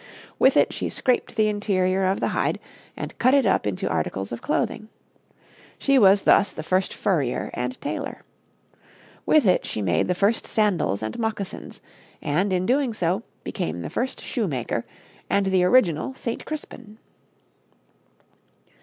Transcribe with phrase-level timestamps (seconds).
[0.39, 2.59] With it she scraped the interior of the hide
[2.97, 4.89] and cut it up into articles of clothing.
[5.77, 8.23] She was thus the first furrier and tailor.
[9.27, 11.81] With it she made the first sandals and moccasins,
[12.19, 14.87] and, in doing so, became the first shoemaker
[15.29, 16.45] and the original St.
[16.45, 16.97] Crispin.